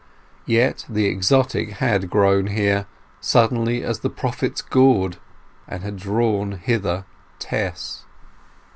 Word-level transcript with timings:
Yet 0.47 0.83
the 0.89 1.05
exotic 1.05 1.73
had 1.73 2.09
grown 2.09 2.47
here, 2.47 2.87
suddenly 3.19 3.83
as 3.83 3.99
the 3.99 4.09
prophet's 4.09 4.59
gourd; 4.63 5.17
and 5.67 5.83
had 5.83 5.97
drawn 5.97 6.53
hither 6.53 7.05
Tess. 7.37 8.03